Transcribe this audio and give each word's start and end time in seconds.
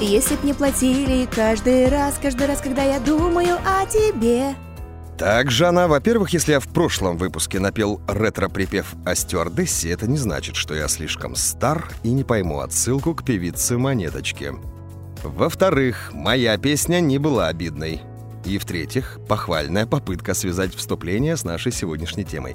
Если 0.00 0.36
б 0.36 0.40
не 0.44 0.52
платили 0.52 1.26
каждый 1.26 1.88
раз, 1.88 2.18
каждый 2.20 2.46
раз, 2.46 2.60
когда 2.60 2.82
я 2.82 3.00
думаю 3.00 3.56
о 3.64 3.86
тебе. 3.86 4.54
Так, 5.16 5.50
Жанна, 5.50 5.88
во-первых, 5.88 6.34
если 6.34 6.52
я 6.52 6.60
в 6.60 6.68
прошлом 6.68 7.16
выпуске 7.16 7.58
напел 7.60 8.02
ретро-припев 8.06 8.94
о 9.06 9.14
стюардессе, 9.14 9.90
это 9.90 10.06
не 10.06 10.18
значит, 10.18 10.56
что 10.56 10.74
я 10.74 10.88
слишком 10.88 11.34
стар 11.34 11.88
и 12.02 12.10
не 12.10 12.24
пойму 12.24 12.60
отсылку 12.60 13.14
к 13.14 13.24
певице 13.24 13.78
Монеточке. 13.78 14.52
Во-вторых, 15.22 16.10
моя 16.12 16.58
песня 16.58 17.00
не 17.00 17.16
была 17.16 17.48
обидной. 17.48 18.02
И 18.44 18.58
в-третьих, 18.58 19.18
похвальная 19.26 19.86
попытка 19.86 20.34
связать 20.34 20.74
вступление 20.74 21.38
с 21.38 21.44
нашей 21.44 21.72
сегодняшней 21.72 22.24
темой. 22.24 22.54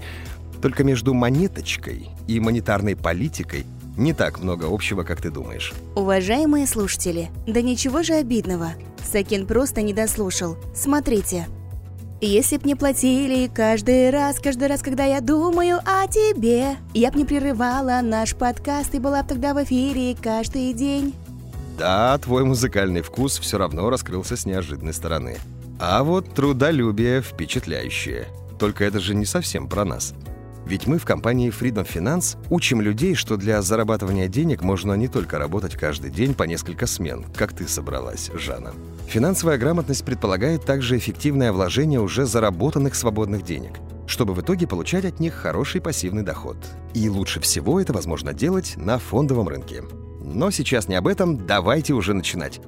Только 0.62 0.84
между 0.84 1.16
монеточкой 1.16 2.10
и 2.28 2.40
монетарной 2.40 2.96
политикой 2.96 3.66
не 3.98 4.14
так 4.14 4.40
много 4.40 4.68
общего, 4.70 5.04
как 5.04 5.22
ты 5.22 5.30
думаешь. 5.30 5.74
Уважаемые 5.96 6.68
слушатели, 6.68 7.30
да 7.48 7.62
ничего 7.62 8.04
же 8.04 8.14
обидного. 8.14 8.74
Сакин 9.04 9.46
просто 9.46 9.82
не 9.82 9.94
дослушал. 9.94 10.58
Смотрите. 10.74 11.48
Если 12.24 12.58
б 12.58 12.68
не 12.68 12.76
платили 12.76 13.48
каждый 13.48 14.12
раз, 14.12 14.40
каждый 14.40 14.68
раз, 14.68 14.84
когда 14.84 15.06
я 15.06 15.22
думаю 15.22 15.80
о 15.84 16.08
тебе, 16.08 16.78
я 16.94 17.12
б 17.12 17.18
не 17.18 17.26
прерывала 17.26 18.00
наш 18.04 18.36
подкаст 18.36 18.94
и 18.94 19.00
была 19.00 19.24
б 19.24 19.30
тогда 19.30 19.56
в 19.56 19.64
эфире 19.64 20.16
каждый 20.22 20.72
день. 20.74 21.16
Да, 21.80 22.16
твой 22.20 22.46
музыкальный 22.46 23.02
вкус 23.02 23.40
все 23.40 23.58
равно 23.58 23.90
раскрылся 23.90 24.38
с 24.38 24.46
неожиданной 24.46 24.94
стороны. 24.94 25.38
А 25.80 26.04
вот 26.04 26.36
трудолюбие 26.36 27.24
впечатляющее. 27.24 28.28
Только 28.60 28.86
это 28.86 29.00
же 29.00 29.16
не 29.16 29.26
совсем 29.26 29.68
про 29.68 29.84
нас. 29.84 30.14
Ведь 30.66 30.88
мы 30.88 31.00
в 31.00 31.06
компании 31.06 31.52
Freedom 31.52 31.88
Finance 31.88 32.38
учим 32.50 32.82
людей, 32.82 33.16
что 33.16 33.38
для 33.38 33.62
зарабатывания 33.62 34.28
денег 34.28 34.62
можно 34.62 34.94
не 34.94 35.08
только 35.08 35.38
работать 35.38 35.76
каждый 35.76 36.12
день 36.12 36.34
по 36.34 36.44
несколько 36.44 36.88
смен, 36.88 37.26
как 37.36 37.54
ты 37.54 37.68
собралась, 37.68 38.32
Жанна. 38.34 38.74
Финансовая 39.08 39.58
грамотность 39.58 40.06
предполагает 40.06 40.66
также 40.66 40.98
эффективное 40.98 41.52
вложение 41.52 42.00
уже 42.00 42.26
заработанных 42.26 42.96
свободных 42.96 43.44
денег, 43.44 43.74
чтобы 44.08 44.34
в 44.34 44.42
итоге 44.42 44.68
получать 44.68 45.06
от 45.06 45.20
них 45.20 45.34
хороший 45.34 45.82
пассивный 45.82 46.24
доход. 46.24 46.58
И 46.94 47.10
лучше 47.10 47.40
всего 47.40 47.80
это 47.82 47.94
возможно 47.94 48.34
делать 48.34 48.74
на 48.78 49.00
фондовом 49.00 49.48
рынке. 49.48 49.84
Но 50.24 50.52
сейчас 50.52 50.88
не 50.88 50.96
об 50.96 51.08
этом, 51.08 51.46
давайте 51.46 51.94
уже 51.94 52.14
начинать. 52.14 52.62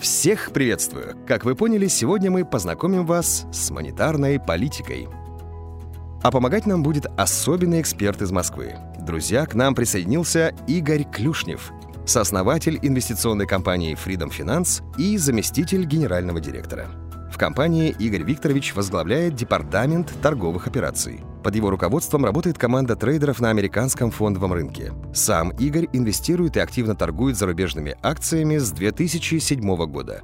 Всех 0.00 0.52
приветствую! 0.52 1.16
Как 1.26 1.44
вы 1.44 1.54
поняли, 1.54 1.88
сегодня 1.88 2.30
мы 2.30 2.44
познакомим 2.44 3.06
вас 3.06 3.46
с 3.52 3.70
монетарной 3.70 4.38
политикой– 4.38 5.08
а 6.22 6.30
помогать 6.30 6.66
нам 6.66 6.82
будет 6.82 7.06
особенный 7.16 7.80
эксперт 7.80 8.22
из 8.22 8.30
Москвы. 8.30 8.74
Друзья, 9.00 9.46
к 9.46 9.54
нам 9.54 9.74
присоединился 9.74 10.54
Игорь 10.66 11.04
Клюшнев, 11.04 11.72
сооснователь 12.06 12.78
инвестиционной 12.82 13.46
компании 13.46 13.96
Freedom 13.96 14.30
Finance 14.30 14.82
и 14.98 15.16
заместитель 15.16 15.84
генерального 15.84 16.40
директора. 16.40 16.88
В 17.30 17.36
компании 17.36 17.94
Игорь 17.98 18.22
Викторович 18.22 18.74
возглавляет 18.74 19.34
департамент 19.34 20.12
торговых 20.22 20.66
операций. 20.66 21.20
Под 21.44 21.54
его 21.54 21.70
руководством 21.70 22.24
работает 22.24 22.58
команда 22.58 22.96
трейдеров 22.96 23.40
на 23.40 23.50
американском 23.50 24.10
фондовом 24.10 24.52
рынке. 24.52 24.92
Сам 25.14 25.50
Игорь 25.50 25.88
инвестирует 25.92 26.56
и 26.56 26.60
активно 26.60 26.96
торгует 26.96 27.36
зарубежными 27.36 27.96
акциями 28.02 28.58
с 28.58 28.72
2007 28.72 29.60
года. 29.86 30.22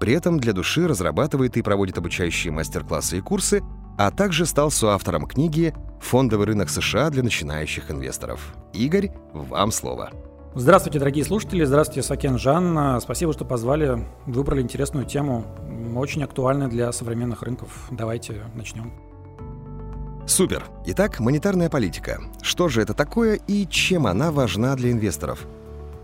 При 0.00 0.14
этом 0.14 0.38
для 0.38 0.52
души 0.52 0.88
разрабатывает 0.88 1.56
и 1.56 1.62
проводит 1.62 1.98
обучающие 1.98 2.52
мастер-классы 2.52 3.18
и 3.18 3.20
курсы 3.20 3.62
а 3.96 4.10
также 4.10 4.46
стал 4.46 4.70
соавтором 4.70 5.26
книги 5.26 5.74
«Фондовый 6.00 6.46
рынок 6.46 6.68
США 6.68 7.10
для 7.10 7.22
начинающих 7.22 7.90
инвесторов». 7.90 8.54
Игорь, 8.72 9.10
вам 9.32 9.70
слово. 9.72 10.10
Здравствуйте, 10.56 11.00
дорогие 11.00 11.24
слушатели. 11.24 11.64
Здравствуйте, 11.64 12.06
Сакен 12.06 12.38
Жан. 12.38 13.00
Спасибо, 13.00 13.32
что 13.32 13.44
позвали. 13.44 14.06
Выбрали 14.26 14.62
интересную 14.62 15.04
тему, 15.04 15.44
очень 15.96 16.22
актуальная 16.22 16.68
для 16.68 16.92
современных 16.92 17.42
рынков. 17.42 17.88
Давайте 17.90 18.42
начнем. 18.54 18.92
Супер. 20.26 20.64
Итак, 20.86 21.20
монетарная 21.20 21.68
политика. 21.68 22.20
Что 22.40 22.68
же 22.68 22.82
это 22.82 22.94
такое 22.94 23.40
и 23.46 23.66
чем 23.66 24.06
она 24.06 24.30
важна 24.30 24.74
для 24.76 24.92
инвесторов? 24.92 25.46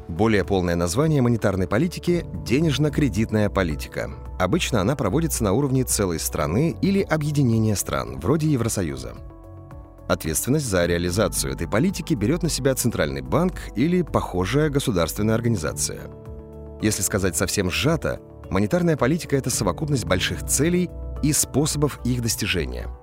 Более 0.08 0.44
полное 0.44 0.74
название 0.74 1.22
монетарной 1.22 1.68
политики– 1.68 2.26
денежно-кредитная 2.44 3.48
политика. 3.48 4.10
Обычно 4.40 4.80
она 4.80 4.96
проводится 4.96 5.44
на 5.44 5.52
уровне 5.52 5.84
целой 5.84 6.18
страны 6.18 6.74
или 6.80 7.02
объединения 7.02 7.76
стран, 7.76 8.18
вроде 8.18 8.48
Евросоюза. 8.48 9.12
Ответственность 10.08 10.64
за 10.64 10.86
реализацию 10.86 11.52
этой 11.52 11.68
политики 11.68 12.14
берет 12.14 12.42
на 12.42 12.48
себя 12.48 12.74
Центральный 12.74 13.20
банк 13.20 13.52
или 13.76 14.00
похожая 14.00 14.70
государственная 14.70 15.34
организация. 15.34 16.10
Если 16.80 17.02
сказать 17.02 17.36
совсем 17.36 17.70
сжато, 17.70 18.18
монетарная 18.48 18.96
политика– 18.96 19.36
это 19.38 19.50
совокупность 19.50 20.06
больших 20.06 20.46
целей 20.46 20.88
и 21.22 21.34
способов 21.34 22.00
их 22.06 22.22
достижения– 22.22 22.88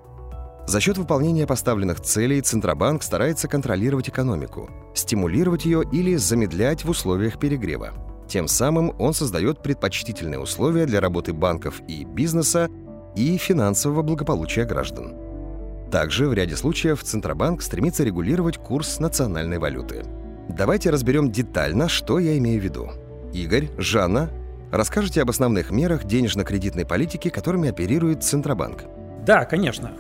за 0.68 0.82
счет 0.82 0.98
выполнения 0.98 1.48
поставленных 1.48 2.02
целей 2.02 2.42
Центробанк 2.42 3.02
старается 3.02 3.48
контролировать 3.48 4.10
экономику, 4.10 4.70
стимулировать 4.94 5.64
ее 5.64 5.82
или 5.94 6.18
замедлять 6.18 6.84
в 6.84 6.90
условиях 6.90 7.40
перегрева. 7.40 7.94
Тем 8.28 8.48
самым 8.48 8.94
он 9.00 9.14
создает 9.14 9.62
предпочтительные 9.62 10.40
условия 10.40 10.86
для 10.86 11.00
работы 11.00 11.34
банков 11.34 11.82
и 11.88 12.04
бизнеса 12.04 12.70
и 13.16 13.38
финансового 13.38 14.02
благополучия 14.02 14.66
граждан. 14.66 15.16
Также 15.92 16.28
в 16.28 16.34
ряде 16.34 16.58
случаев 16.58 17.02
Центробанк 17.02 17.62
стремится 17.62 18.04
регулировать 18.04 18.58
курс 18.58 19.00
национальной 19.00 19.58
валюты. 19.58 20.04
Давайте 20.50 20.90
разберем 20.90 21.32
детально, 21.32 21.88
что 21.88 22.20
я 22.20 22.38
имею 22.38 22.60
в 22.60 22.64
виду. 22.64 22.90
Игорь, 23.34 23.70
Жанна, 23.78 24.30
расскажите 24.72 25.22
об 25.22 25.30
основных 25.30 25.72
мерах 25.72 26.04
денежно-кредитной 26.04 26.86
политики, 26.86 27.30
которыми 27.30 27.70
оперирует 27.70 28.24
Центробанк. 28.24 28.84
Да, 29.26 29.46
конечно. 29.46 29.92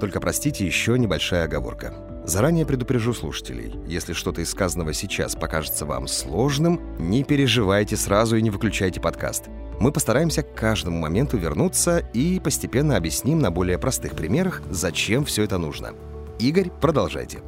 Только 0.00 0.20
простите, 0.20 0.66
еще 0.66 0.98
небольшая 0.98 1.44
оговорка. 1.44 1.94
Заранее 2.26 2.66
предупрежу 2.66 3.14
слушателей, 3.14 3.72
если 3.86 4.12
что-то 4.12 4.40
из 4.40 4.50
сказанного 4.50 4.92
сейчас 4.92 5.36
покажется 5.36 5.86
вам 5.86 6.08
сложным, 6.08 6.80
не 6.98 7.22
переживайте 7.22 7.96
сразу 7.96 8.34
и 8.34 8.42
не 8.42 8.50
выключайте 8.50 9.00
подкаст. 9.00 9.44
Мы 9.78 9.92
постараемся 9.92 10.42
к 10.42 10.52
каждому 10.52 10.98
моменту 10.98 11.36
вернуться 11.36 11.98
и 12.12 12.40
постепенно 12.40 12.96
объясним 12.96 13.38
на 13.38 13.52
более 13.52 13.78
простых 13.78 14.16
примерах, 14.16 14.60
зачем 14.68 15.24
все 15.24 15.44
это 15.44 15.56
нужно. 15.58 15.92
Игорь, 16.40 16.70
продолжайте. 16.80 17.42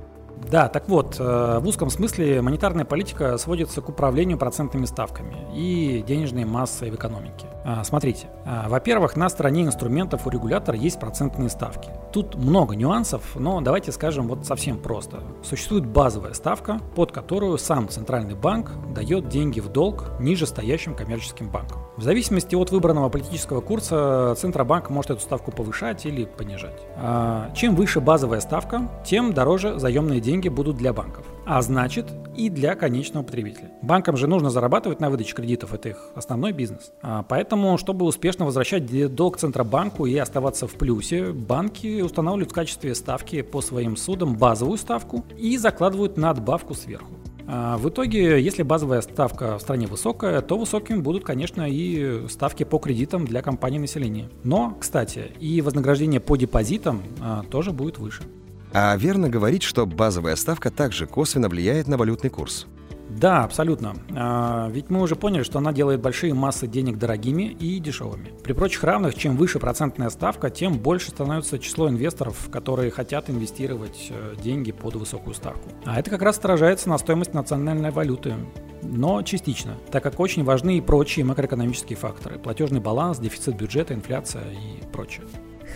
Да, 0.50 0.68
так 0.68 0.88
вот, 0.88 1.16
э, 1.18 1.58
в 1.60 1.66
узком 1.66 1.90
смысле 1.90 2.40
монетарная 2.40 2.84
политика 2.84 3.36
сводится 3.38 3.80
к 3.80 3.88
управлению 3.88 4.38
процентными 4.38 4.86
ставками 4.86 5.36
и 5.54 6.02
денежной 6.06 6.44
массой 6.44 6.90
в 6.90 6.94
экономике. 6.94 7.46
А, 7.64 7.84
смотрите, 7.84 8.28
а, 8.46 8.66
во-первых, 8.68 9.16
на 9.16 9.28
стороне 9.28 9.64
инструментов 9.64 10.26
у 10.26 10.30
регулятора 10.30 10.78
есть 10.78 10.98
процентные 10.98 11.50
ставки. 11.50 11.90
Тут 12.12 12.34
много 12.36 12.74
нюансов, 12.74 13.22
но 13.34 13.60
давайте 13.60 13.92
скажем 13.92 14.28
вот 14.28 14.46
совсем 14.46 14.78
просто. 14.78 15.18
Существует 15.42 15.84
базовая 15.84 16.32
ставка, 16.32 16.80
под 16.94 17.12
которую 17.12 17.58
сам 17.58 17.88
Центральный 17.90 18.34
банк 18.34 18.70
дает 18.94 19.28
деньги 19.28 19.60
в 19.60 19.68
долг 19.68 20.12
ниже 20.18 20.46
стоящим 20.46 20.94
коммерческим 20.94 21.50
банкам. 21.50 21.82
В 21.98 22.02
зависимости 22.02 22.54
от 22.54 22.70
выбранного 22.70 23.08
политического 23.08 23.60
курса 23.60 24.34
Центробанк 24.38 24.88
может 24.88 25.10
эту 25.10 25.20
ставку 25.20 25.50
повышать 25.50 26.06
или 26.06 26.24
понижать. 26.24 26.80
А, 26.96 27.50
чем 27.54 27.74
выше 27.74 28.00
базовая 28.00 28.40
ставка, 28.40 28.88
тем 29.04 29.34
дороже 29.34 29.78
заемные 29.78 30.20
деньги 30.20 30.37
будут 30.46 30.76
для 30.76 30.92
банков 30.92 31.26
а 31.48 31.62
значит 31.62 32.12
и 32.36 32.50
для 32.50 32.74
конечного 32.74 33.24
потребителя. 33.24 33.70
Банкам 33.80 34.18
же 34.18 34.26
нужно 34.26 34.50
зарабатывать 34.50 35.00
на 35.00 35.08
выдаче 35.08 35.34
кредитов, 35.34 35.72
это 35.72 35.88
их 35.88 36.10
основной 36.14 36.52
бизнес. 36.52 36.92
А 37.00 37.22
поэтому, 37.22 37.78
чтобы 37.78 38.04
успешно 38.04 38.44
возвращать 38.44 39.14
долг 39.14 39.38
Центробанку 39.38 40.04
и 40.04 40.14
оставаться 40.18 40.66
в 40.66 40.74
плюсе, 40.74 41.32
банки 41.32 42.02
устанавливают 42.02 42.50
в 42.50 42.54
качестве 42.54 42.94
ставки 42.94 43.40
по 43.40 43.62
своим 43.62 43.96
судам 43.96 44.36
базовую 44.36 44.76
ставку 44.76 45.24
и 45.38 45.56
закладывают 45.56 46.18
надбавку 46.18 46.74
сверху. 46.74 47.14
А 47.46 47.78
в 47.78 47.88
итоге, 47.88 48.42
если 48.42 48.62
базовая 48.62 49.00
ставка 49.00 49.56
в 49.56 49.62
стране 49.62 49.86
высокая, 49.86 50.42
то 50.42 50.58
высокими 50.58 50.98
будут, 50.98 51.24
конечно, 51.24 51.66
и 51.66 52.28
ставки 52.28 52.64
по 52.64 52.78
кредитам 52.78 53.24
для 53.26 53.40
компаний 53.40 53.78
населения. 53.78 54.28
Но, 54.44 54.76
кстати, 54.78 55.32
и 55.40 55.62
вознаграждение 55.62 56.20
по 56.20 56.36
депозитам 56.36 57.02
а, 57.22 57.42
тоже 57.44 57.72
будет 57.72 57.96
выше. 57.96 58.24
А 58.72 58.96
верно 58.96 59.28
говорить, 59.28 59.62
что 59.62 59.86
базовая 59.86 60.36
ставка 60.36 60.70
также 60.70 61.06
косвенно 61.06 61.48
влияет 61.48 61.88
на 61.88 61.96
валютный 61.96 62.30
курс? 62.30 62.66
Да, 63.08 63.44
абсолютно. 63.44 63.94
А, 64.14 64.68
ведь 64.70 64.90
мы 64.90 65.00
уже 65.00 65.16
поняли, 65.16 65.42
что 65.42 65.58
она 65.58 65.72
делает 65.72 66.00
большие 66.00 66.34
массы 66.34 66.66
денег 66.66 66.98
дорогими 66.98 67.44
и 67.44 67.78
дешевыми. 67.78 68.32
При 68.44 68.52
прочих 68.52 68.84
равных, 68.84 69.14
чем 69.14 69.36
выше 69.36 69.58
процентная 69.58 70.10
ставка, 70.10 70.50
тем 70.50 70.74
больше 70.74 71.10
становится 71.10 71.58
число 71.58 71.88
инвесторов, 71.88 72.48
которые 72.52 72.90
хотят 72.90 73.30
инвестировать 73.30 74.08
э, 74.10 74.34
деньги 74.42 74.72
под 74.72 74.96
высокую 74.96 75.34
ставку. 75.34 75.70
А 75.86 75.98
это 75.98 76.10
как 76.10 76.22
раз 76.22 76.38
отражается 76.38 76.90
на 76.90 76.98
стоимость 76.98 77.32
национальной 77.32 77.90
валюты. 77.90 78.34
Но 78.82 79.22
частично, 79.22 79.74
так 79.90 80.02
как 80.02 80.20
очень 80.20 80.44
важны 80.44 80.78
и 80.78 80.80
прочие 80.80 81.24
макроэкономические 81.24 81.96
факторы. 81.96 82.38
Платежный 82.38 82.80
баланс, 82.80 83.18
дефицит 83.18 83.56
бюджета, 83.56 83.94
инфляция 83.94 84.44
и 84.52 84.86
прочее. 84.92 85.24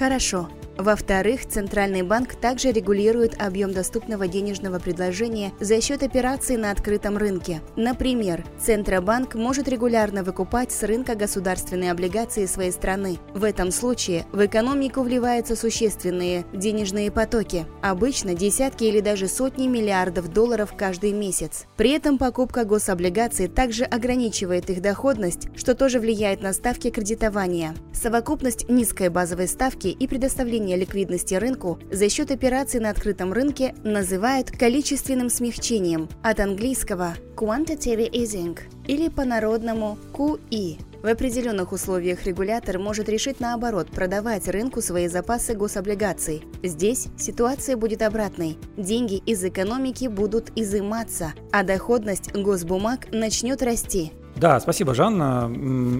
Хорошо. 0.03 0.49
Во-вторых, 0.79 1.47
Центральный 1.47 2.03
банк 2.03 2.35
также 2.35 2.73
регулирует 2.73 3.41
объем 3.41 3.73
доступного 3.73 4.27
денежного 4.27 4.79
предложения 4.79 5.53
за 5.61 5.81
счет 5.81 6.03
операций 6.03 6.57
на 6.57 6.71
открытом 6.71 7.19
рынке. 7.19 7.61
Например, 7.77 8.45
Центробанк 8.59 9.35
может 9.35 9.69
регулярно 9.69 10.25
выкупать 10.25 10.73
с 10.73 10.83
рынка 10.83 11.15
государственные 11.15 11.93
облигации 11.93 12.47
своей 12.47 12.73
страны. 12.73 13.19
В 13.35 13.45
этом 13.45 13.71
случае 13.71 14.25
в 14.33 14.45
экономику 14.45 15.03
вливаются 15.03 15.57
существенные 15.57 16.47
денежные 16.55 17.11
потоки, 17.11 17.67
обычно 17.83 18.35
десятки 18.35 18.85
или 18.85 19.01
даже 19.01 19.29
сотни 19.29 19.67
миллиардов 19.67 20.33
долларов 20.33 20.75
каждый 20.77 21.13
месяц. 21.13 21.67
При 21.77 21.91
этом 21.91 22.17
покупка 22.19 22.65
гособлигаций 22.65 23.47
также 23.47 23.85
ограничивает 23.85 24.71
их 24.71 24.81
доходность, 24.81 25.49
что 25.55 25.75
тоже 25.75 26.01
влияет 26.01 26.43
на 26.43 26.55
ставки 26.55 26.91
кредитования. 26.91 27.75
Совокупность 27.93 28.69
низкой 28.69 29.11
базовой 29.11 29.47
ставки 29.47 29.92
и 29.93 30.07
предоставления 30.07 30.77
ликвидности 30.77 31.35
рынку 31.35 31.79
за 31.91 32.09
счет 32.09 32.31
операций 32.31 32.81
на 32.81 32.91
открытом 32.91 33.33
рынке 33.33 33.75
называют 33.85 34.51
количественным 34.51 35.31
смягчением 35.31 36.09
от 36.23 36.41
английского 36.41 37.15
quantitative 37.37 38.11
easing 38.11 38.59
или 38.87 39.09
по-народному 39.09 39.99
QE. 40.13 40.79
В 41.03 41.07
определенных 41.07 41.73
условиях 41.73 42.25
регулятор 42.25 42.79
может 42.79 43.09
решить 43.09 43.41
наоборот 43.41 43.89
продавать 43.89 44.47
рынку 44.47 44.81
свои 44.81 45.09
запасы 45.09 45.55
гособлигаций. 45.55 46.45
Здесь 46.63 47.09
ситуация 47.19 47.77
будет 47.77 48.03
обратной. 48.03 48.57
Деньги 48.77 49.17
из 49.17 49.43
экономики 49.45 50.07
будут 50.07 50.53
изыматься, 50.55 51.35
а 51.51 51.65
доходность 51.65 52.33
госбумаг 52.33 53.09
начнет 53.11 53.63
расти. 53.63 54.13
Да, 54.37 54.59
спасибо, 54.61 54.95
Жанна. 54.95 55.51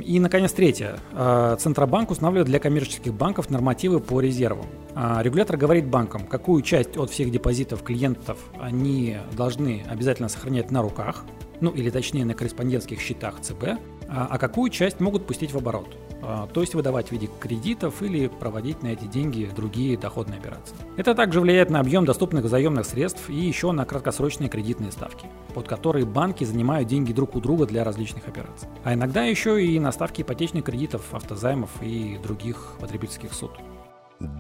И, 0.05 0.19
наконец, 0.19 0.53
третье. 0.53 0.97
А, 1.13 1.57
Центробанк 1.57 2.11
устанавливает 2.11 2.49
для 2.49 2.59
коммерческих 2.59 3.13
банков 3.13 3.51
нормативы 3.51 4.01
по 4.01 4.21
резервам. 4.21 4.67
А, 4.95 5.23
регулятор 5.23 5.57
говорит 5.57 5.87
банкам, 5.87 6.27
какую 6.27 6.63
часть 6.63 6.97
от 6.97 7.11
всех 7.11 7.31
депозитов 7.31 7.83
клиентов 7.83 8.39
они 8.59 9.19
должны 9.37 9.85
обязательно 9.89 10.29
сохранять 10.29 10.71
на 10.71 10.83
руках, 10.83 11.25
ну 11.61 11.71
или 11.71 11.91
точнее 11.91 12.25
на 12.25 12.35
корреспондентских 12.35 13.01
счетах 13.01 13.41
ЦБ, 13.41 13.79
а, 14.09 14.27
а 14.31 14.39
какую 14.39 14.71
часть 14.71 15.01
могут 15.01 15.27
пустить 15.27 15.53
в 15.53 15.59
оборот, 15.59 15.89
а, 16.23 16.47
то 16.47 16.61
есть 16.61 16.75
выдавать 16.75 17.09
в 17.09 17.13
виде 17.13 17.29
кредитов 17.41 18.03
или 18.03 18.29
проводить 18.29 18.83
на 18.83 18.89
эти 18.89 19.05
деньги 19.05 19.51
другие 19.55 19.97
доходные 19.97 20.39
операции. 20.39 20.77
Это 20.97 21.15
также 21.15 21.41
влияет 21.41 21.71
на 21.71 21.81
объем 21.81 22.05
доступных 22.05 22.49
заемных 22.49 22.87
средств 22.87 23.31
и 23.31 23.35
еще 23.35 23.73
на 23.73 23.85
краткосрочные 23.85 24.49
кредитные 24.49 24.93
ставки, 24.93 25.27
под 25.55 25.67
которые 25.67 26.05
банки 26.05 26.45
занимают 26.45 26.89
деньги 26.89 27.13
друг 27.13 27.37
у 27.37 27.41
друга 27.41 27.67
для 27.67 27.85
различных 27.85 28.29
операций. 28.29 28.69
А 28.85 28.95
иногда 28.95 29.25
еще 29.25 29.65
и 29.65 29.81
на 29.81 29.93
ставки 29.93 30.23
ипотечных 30.23 30.65
кредитов, 30.65 31.03
автозаймов 31.13 31.71
и 31.81 32.19
других 32.23 32.77
потребительских 32.81 33.33
суд. 33.33 33.53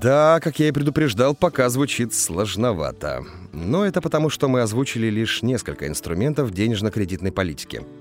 Да, 0.00 0.38
как 0.40 0.58
я 0.58 0.69
и 0.69 0.73
предупреждал, 0.73 1.34
пока 1.34 1.69
звучит 1.69 2.14
сложновато. 2.14 3.25
Но 3.52 3.84
это 3.84 4.00
потому, 4.00 4.31
что 4.31 4.49
мы 4.49 4.61
озвучили 4.61 5.08
лишь 5.08 5.43
несколько 5.43 5.88
инструментов 5.88 6.52
денежно-кредитной 6.52 7.32
политики– 7.32 7.82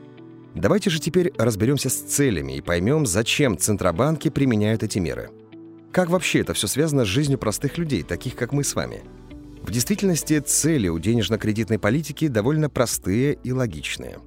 Давайте 0.55 0.89
же 0.89 0.99
теперь 0.99 1.31
разберемся 1.37 1.89
с 1.89 1.95
целями 1.95 2.57
и 2.57 2.61
поймем, 2.61 3.05
зачем 3.05 3.57
центробанки 3.57 4.29
применяют 4.29 4.83
эти 4.83 4.99
меры. 4.99 5.29
Как 5.93 6.09
вообще 6.09 6.39
это 6.39 6.53
все 6.53 6.67
связано 6.67 7.05
с 7.05 7.07
жизнью 7.07 7.37
простых 7.37 7.77
людей, 7.77 8.03
таких 8.03 8.35
как 8.35 8.51
мы 8.51 8.63
с 8.63 8.75
вами? 8.75 9.01
В 9.61 9.71
действительности 9.71 10.39
цели 10.39 10.87
у 10.87 10.99
денежно-кредитной 10.99 11.79
политики 11.79 12.27
довольно 12.27 12.69
простые 12.69 13.37
и 13.43 13.51
логичные. 13.51 14.19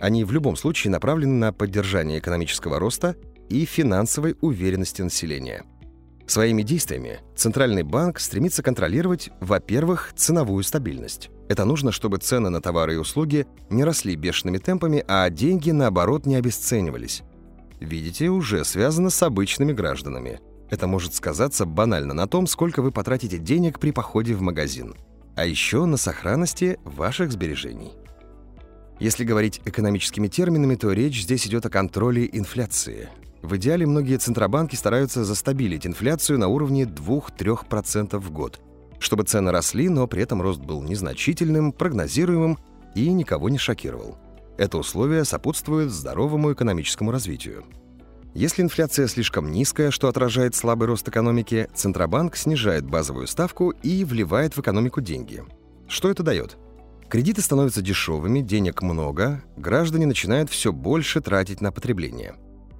Они 0.00 0.24
в 0.24 0.32
любом 0.32 0.56
случае 0.56 0.90
направлены 0.90 1.34
на 1.34 1.52
поддержание 1.52 2.18
экономического 2.18 2.78
роста 2.78 3.16
и 3.48 3.64
финансовой 3.64 4.36
уверенности 4.40 5.00
населения. 5.00 5.64
Своими 6.26 6.62
действиями 6.62 7.20
Центральный 7.36 7.82
банк 7.82 8.18
стремится 8.18 8.62
контролировать, 8.62 9.30
во-первых, 9.40 10.12
ценовую 10.16 10.64
стабильность. 10.64 11.30
Это 11.48 11.64
нужно, 11.64 11.92
чтобы 11.92 12.18
цены 12.18 12.48
на 12.48 12.62
товары 12.62 12.94
и 12.94 12.98
услуги 12.98 13.46
не 13.68 13.84
росли 13.84 14.16
бешеными 14.16 14.58
темпами, 14.58 15.04
а 15.06 15.28
деньги, 15.28 15.70
наоборот, 15.70 16.24
не 16.24 16.36
обесценивались. 16.36 17.22
Видите, 17.80 18.30
уже 18.30 18.64
связано 18.64 19.10
с 19.10 19.22
обычными 19.22 19.72
гражданами. 19.72 20.40
Это 20.70 20.86
может 20.86 21.14
сказаться 21.14 21.66
банально 21.66 22.14
на 22.14 22.26
том, 22.26 22.46
сколько 22.46 22.80
вы 22.80 22.90
потратите 22.90 23.36
денег 23.36 23.78
при 23.78 23.90
походе 23.90 24.34
в 24.34 24.40
магазин. 24.40 24.94
А 25.36 25.44
еще 25.44 25.84
на 25.84 25.98
сохранности 25.98 26.78
ваших 26.84 27.32
сбережений. 27.32 27.92
Если 28.98 29.24
говорить 29.24 29.60
экономическими 29.64 30.28
терминами, 30.28 30.76
то 30.76 30.92
речь 30.92 31.22
здесь 31.22 31.46
идет 31.46 31.66
о 31.66 31.70
контроле 31.70 32.28
инфляции. 32.32 33.08
В 33.44 33.56
идеале 33.56 33.86
многие 33.86 34.16
центробанки 34.16 34.74
стараются 34.74 35.24
застабилить 35.24 35.86
инфляцию 35.86 36.38
на 36.38 36.48
уровне 36.48 36.84
2-3% 36.84 38.18
в 38.18 38.30
год– 38.32 38.60
чтобы 39.04 39.24
цены 39.24 39.50
росли, 39.52 39.90
но 39.90 40.06
при 40.06 40.22
этом 40.22 40.40
рост 40.40 40.60
был 40.60 40.82
незначительным, 40.82 41.72
прогнозируемым 41.72 42.58
и 42.94 43.12
никого 43.12 43.50
не 43.50 43.58
шокировал. 43.58 44.16
Это 44.56 44.78
условие 44.78 45.24
сопутствует 45.24 45.90
здоровому 45.90 46.52
экономическому 46.54 47.10
развитию. 47.10 47.64
Если 48.34 48.62
инфляция 48.62 49.06
слишком 49.06 49.52
низкая, 49.52 49.90
что 49.90 50.08
отражает 50.08 50.54
слабый 50.54 50.88
рост 50.88 51.06
экономики, 51.06 51.68
Центробанк 51.74 52.34
снижает 52.36 52.86
базовую 52.86 53.26
ставку 53.26 53.70
и 53.70 54.04
вливает 54.04 54.56
в 54.56 54.60
экономику 54.60 55.00
деньги. 55.00 55.44
Что 55.86 56.10
это 56.10 56.22
дает? 56.22 56.56
Кредиты 57.08 57.42
становятся 57.42 57.82
дешевыми, 57.82 58.40
денег 58.40 58.80
много, 58.80 59.44
граждане 59.56 60.06
начинают 60.06 60.50
все 60.50 60.72
больше 60.72 61.20
тратить 61.20 61.60
на 61.60 61.70
потребление. 61.70 62.34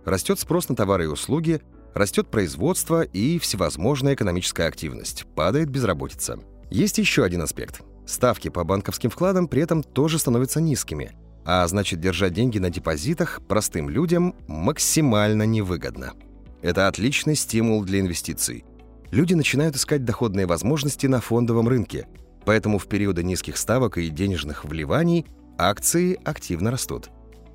Растет 0.05 0.39
спрос 0.39 0.69
на 0.69 0.77
товары 0.77 1.05
и 1.05 1.09
услуги, 1.09 1.61
Растет 1.95 2.29
производство 2.29 3.03
и 3.03 3.39
всевозможная 3.39 4.15
экономическая 4.15 4.67
активность, 4.67 5.27
падает 5.37 5.71
безработица. 5.71 6.41
Есть 6.69 6.99
еще 6.99 7.23
один 7.23 7.41
аспект. 7.43 7.83
Ставки 8.05 8.49
по 8.49 8.65
банковским 8.65 9.11
вкладам 9.11 9.47
при 9.47 9.63
этом 9.63 9.85
тоже 9.85 10.19
становятся 10.19 10.61
низкими, 10.61 11.13
а 11.45 11.65
значит 11.69 12.01
держать 12.01 12.33
деньги 12.33 12.59
на 12.59 12.69
депозитах 12.69 13.41
простым 13.47 13.89
людям 13.89 14.35
максимально 14.49 15.45
невыгодно. 15.45 16.15
Это 16.63 16.89
отличный 16.89 17.37
стимул 17.37 17.85
для 17.85 18.01
инвестиций. 18.01 18.65
Люди 19.13 19.35
начинают 19.35 19.77
искать 19.77 20.05
доходные 20.05 20.47
возможности 20.47 21.07
на 21.07 21.21
фондовом 21.21 21.69
рынке, 21.69 22.09
поэтому 22.45 22.79
в 22.79 22.89
периоды 22.89 23.23
низких 23.23 23.57
ставок 23.57 23.99
и 23.99 24.09
денежных 24.09 24.65
вливаний 24.65 25.27
акции 25.59 26.19
активно 26.25 26.73
растут. 26.73 27.11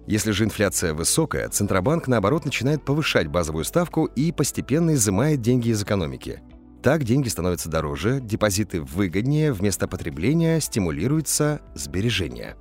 Если 0.08 0.32
же 0.32 0.44
инфляция 0.44 0.94
высокая, 0.94 1.50
Центробанк, 1.50 2.08
наоборот, 2.08 2.46
начинает 2.46 2.84
повышать 2.84 3.28
базовую 3.28 3.64
ставку 3.64 4.06
и 4.06 4.32
постепенно 4.32 4.96
изымает 4.96 5.42
деньги 5.42 5.70
из 5.70 5.84
экономики. 5.84 6.42
Так 6.82 7.04
деньги 7.04 7.28
становятся 7.28 7.70
дороже, 7.70 8.20
депозиты 8.22 8.82
выгоднее, 8.82 9.52
вместо 9.52 9.88
потребления 9.88 10.62
стимулируется 10.62 11.62
сбережение. 11.76 12.56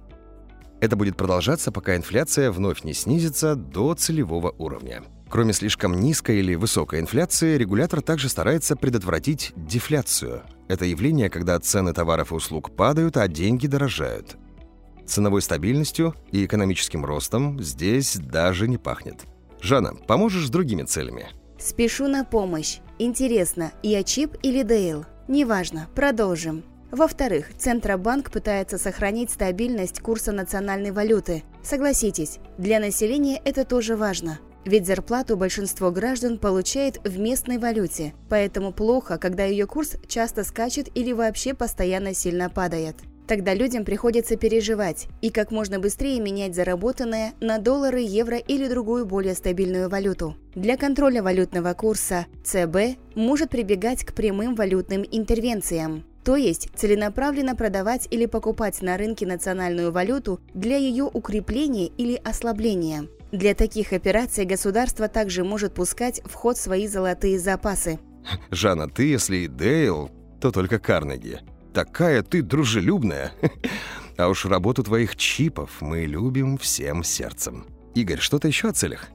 Это 0.80 0.96
будет 0.96 1.16
продолжаться, 1.16 1.72
пока 1.72 1.96
инфляция 1.96 2.50
вновь 2.50 2.84
не 2.84 2.94
снизится 2.94 3.54
до 3.54 3.94
целевого 3.94 4.54
уровня. 4.58 5.02
Кроме 5.28 5.52
слишком 5.52 6.00
низкой 6.00 6.38
или 6.38 6.54
высокой 6.54 7.00
инфляции, 7.00 7.58
регулятор 7.58 8.00
также 8.00 8.28
старается 8.28 8.76
предотвратить 8.76 9.52
дефляцию. 9.56 10.42
Это 10.68 10.84
явление, 10.84 11.28
когда 11.28 11.58
цены 11.60 11.92
товаров 11.92 12.32
и 12.32 12.34
услуг 12.34 12.74
падают, 12.74 13.16
а 13.16 13.28
деньги 13.28 13.66
дорожают. 13.66 14.36
Ценовой 15.08 15.40
стабильностью 15.40 16.14
и 16.30 16.44
экономическим 16.44 17.04
ростом 17.04 17.62
здесь 17.62 18.16
даже 18.16 18.68
не 18.68 18.76
пахнет. 18.76 19.22
Жанна, 19.60 19.94
поможешь 19.94 20.46
с 20.46 20.50
другими 20.50 20.82
целями? 20.82 21.28
Спешу 21.58 22.06
на 22.08 22.24
помощь. 22.24 22.78
Интересно, 22.98 23.72
я 23.82 24.02
Чип 24.04 24.36
или 24.42 24.62
Дейл? 24.62 25.06
Неважно, 25.26 25.88
продолжим. 25.94 26.62
Во-вторых, 26.90 27.50
Центробанк 27.56 28.30
пытается 28.30 28.78
сохранить 28.78 29.30
стабильность 29.30 30.00
курса 30.00 30.32
национальной 30.32 30.90
валюты. 30.90 31.42
Согласитесь, 31.62 32.38
для 32.58 32.78
населения 32.78 33.40
это 33.44 33.64
тоже 33.64 33.96
важно. 33.96 34.38
Ведь 34.64 34.86
зарплату 34.86 35.36
большинство 35.36 35.90
граждан 35.90 36.38
получает 36.38 36.98
в 37.02 37.18
местной 37.18 37.56
валюте, 37.56 38.12
поэтому 38.28 38.72
плохо, 38.72 39.16
когда 39.16 39.44
ее 39.44 39.66
курс 39.66 39.96
часто 40.06 40.44
скачет 40.44 40.88
или 40.94 41.12
вообще 41.12 41.54
постоянно 41.54 42.12
сильно 42.12 42.50
падает. 42.50 42.96
Тогда 43.28 43.52
людям 43.52 43.84
приходится 43.84 44.36
переживать 44.36 45.06
и 45.20 45.28
как 45.28 45.50
можно 45.50 45.78
быстрее 45.78 46.18
менять 46.18 46.54
заработанное 46.54 47.34
на 47.40 47.58
доллары, 47.58 48.00
евро 48.00 48.38
или 48.38 48.66
другую 48.68 49.04
более 49.04 49.34
стабильную 49.34 49.90
валюту. 49.90 50.34
Для 50.54 50.78
контроля 50.78 51.22
валютного 51.22 51.74
курса 51.74 52.24
ЦБ 52.42 52.98
может 53.14 53.50
прибегать 53.50 54.02
к 54.02 54.14
прямым 54.14 54.54
валютным 54.54 55.04
интервенциям. 55.10 56.04
То 56.24 56.36
есть 56.36 56.70
целенаправленно 56.74 57.54
продавать 57.54 58.08
или 58.10 58.24
покупать 58.24 58.80
на 58.80 58.96
рынке 58.96 59.26
национальную 59.26 59.92
валюту 59.92 60.40
для 60.54 60.78
ее 60.78 61.04
укрепления 61.04 61.86
или 61.86 62.14
ослабления. 62.24 63.08
Для 63.30 63.54
таких 63.54 63.92
операций 63.92 64.46
государство 64.46 65.06
также 65.06 65.44
может 65.44 65.74
пускать 65.74 66.22
в 66.24 66.32
ход 66.32 66.56
свои 66.56 66.86
золотые 66.86 67.38
запасы. 67.38 67.98
Жанна, 68.50 68.88
ты, 68.88 69.02
если 69.02 69.36
и 69.36 69.48
Дейл, 69.48 70.10
то 70.40 70.50
только 70.50 70.78
Карнеги 70.78 71.40
такая 71.78 72.22
ты 72.24 72.42
дружелюбная. 72.42 73.32
А 74.16 74.26
уж 74.26 74.46
работу 74.46 74.82
твоих 74.82 75.14
чипов 75.14 75.80
мы 75.80 76.04
любим 76.04 76.58
всем 76.58 77.04
сердцем. 77.04 77.66
Игорь, 77.94 78.18
что-то 78.18 78.48
еще 78.48 78.70
о 78.70 78.72
целях? 78.72 79.06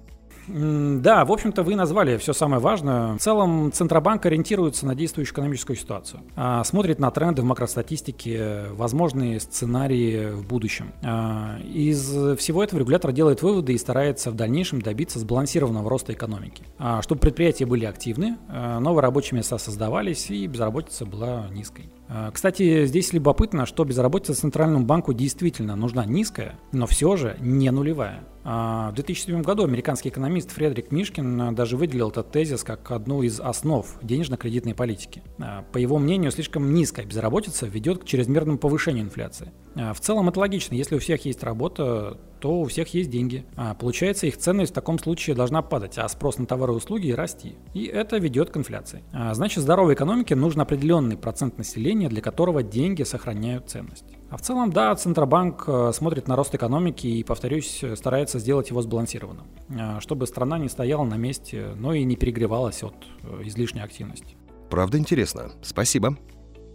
Да, 0.48 1.26
в 1.26 1.32
общем-то, 1.32 1.64
вы 1.64 1.76
назвали 1.76 2.18
все 2.18 2.34
самое 2.34 2.62
важное. 2.62 3.16
В 3.16 3.20
целом, 3.20 3.72
Центробанк 3.72 4.26
ориентируется 4.26 4.86
на 4.86 4.96
действующую 4.96 5.34
экономическую 5.34 5.76
ситуацию, 5.78 6.22
а, 6.36 6.64
смотрит 6.64 7.00
на 7.00 7.12
тренды 7.12 7.42
в 7.42 7.46
макростатистике, 7.46 8.66
возможные 8.72 9.40
сценарии 9.40 10.32
в 10.32 10.46
будущем. 10.48 10.94
А, 11.04 11.60
из 11.60 12.38
всего 12.38 12.64
этого 12.64 12.80
регулятор 12.80 13.12
делает 13.12 13.42
выводы 13.42 13.74
и 13.74 13.78
старается 13.78 14.32
в 14.32 14.36
дальнейшем 14.36 14.82
добиться 14.82 15.20
сбалансированного 15.20 15.90
роста 15.90 16.14
экономики. 16.14 16.64
А, 16.78 17.02
чтобы 17.02 17.22
предприятия 17.22 17.66
были 17.66 17.86
активны, 17.86 18.38
новые 18.50 19.02
рабочие 19.02 19.38
места 19.38 19.58
создавались 19.58 20.30
и 20.30 20.46
безработица 20.48 21.06
была 21.06 21.48
низкой. 21.52 21.90
Кстати, 22.34 22.86
здесь 22.86 23.14
любопытно, 23.14 23.66
что 23.66 23.86
безработица 23.86 24.36
Центральному 24.36 24.86
банку 24.86 25.14
действительно 25.14 25.76
нужна 25.76 26.06
низкая, 26.06 26.60
но 26.72 26.86
все 26.86 27.16
же 27.16 27.38
не 27.40 27.72
нулевая. 27.72 28.24
А, 28.46 28.92
в 28.92 28.96
2007 28.96 29.42
году 29.42 29.64
американский 29.64 30.10
экономист 30.10 30.52
Фредерик 30.52 30.92
Мишкин 30.92 31.42
а, 31.42 31.52
даже 31.54 31.78
выделил 31.78 32.10
этот 32.10 32.32
тезис 32.32 32.64
как 32.64 32.92
одну 32.92 33.24
из 33.24 33.40
основ 33.40 33.88
денежно-кредитной 34.02 34.76
политики. 34.76 35.24
А, 35.40 35.64
по 35.72 35.78
его 35.78 35.98
мнению, 35.98 36.32
слишком 36.32 36.74
низкая 36.74 37.06
безработица 37.06 37.66
ведет 37.68 38.04
к 38.04 38.06
чрезмерному 38.06 38.58
повышению 38.58 39.06
инфляции. 39.06 39.54
В 39.76 40.00
целом 40.00 40.30
это 40.30 40.40
логично. 40.40 40.76
Если 40.76 40.96
у 40.96 41.00
всех 41.00 41.26
есть 41.26 41.44
работа, 41.44 42.18
то 42.40 42.60
у 42.60 42.66
всех 42.66 42.94
есть 42.94 43.10
деньги. 43.10 43.46
Получается, 43.80 44.28
их 44.28 44.38
ценность 44.38 44.72
в 44.72 44.76
таком 44.76 45.00
случае 45.00 45.36
должна 45.36 45.62
падать, 45.62 45.98
а 45.98 46.08
спрос 46.10 46.38
на 46.38 46.46
товары 46.46 46.74
и 46.74 46.76
услуги 46.76 47.12
расти. 47.12 47.56
И 47.74 47.86
это 47.86 48.18
ведет 48.18 48.50
к 48.50 48.58
инфляции. 48.58 49.04
Значит, 49.32 49.64
здоровой 49.64 49.94
экономике 49.94 50.36
нужен 50.36 50.62
определенный 50.62 51.18
процент 51.18 51.58
населения, 51.58 52.10
для 52.10 52.22
которого 52.22 52.62
деньги 52.62 53.04
сохраняют 53.04 53.70
ценность. 53.70 54.06
А 54.30 54.38
в 54.38 54.42
целом, 54.42 54.74
да, 54.74 54.96
Центробанк 54.96 55.66
э, 55.68 55.92
смотрит 55.94 56.28
на 56.28 56.36
рост 56.36 56.56
экономики 56.56 57.06
и, 57.06 57.24
повторюсь, 57.24 57.84
старается 57.94 58.40
сделать 58.40 58.72
его 58.72 58.82
сбалансированным, 58.82 59.46
э, 59.70 60.00
чтобы 60.00 60.26
страна 60.26 60.58
не 60.58 60.70
стояла 60.70 61.04
на 61.04 61.18
месте, 61.18 61.68
но 61.76 61.94
и 61.94 62.04
не 62.04 62.16
перегревалась 62.16 62.82
от 62.82 62.96
э, 63.22 63.42
излишней 63.44 63.84
активности. 63.84 64.36
Правда 64.72 64.98
интересно. 64.98 65.52
Спасибо. 65.62 66.18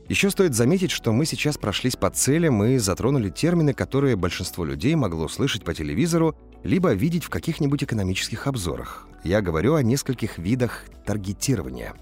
Еще 0.08 0.30
стоит 0.30 0.54
заметить, 0.54 0.90
что 0.90 1.12
мы 1.12 1.26
сейчас 1.26 1.58
прошлись 1.58 1.94
по 1.94 2.08
целям 2.08 2.64
и 2.64 2.78
затронули 2.78 3.28
термины, 3.28 3.74
которые 3.74 4.16
большинство 4.16 4.64
людей 4.64 4.94
могло 4.94 5.28
слышать 5.28 5.64
по 5.64 5.74
телевизору 5.74 6.34
либо 6.64 6.94
видеть 6.94 7.24
в 7.24 7.28
каких-нибудь 7.28 7.84
экономических 7.84 8.46
обзорах. 8.46 9.06
Я 9.22 9.42
говорю 9.42 9.74
о 9.74 9.82
нескольких 9.82 10.38
видах 10.38 10.84
таргетирования. 11.04 11.94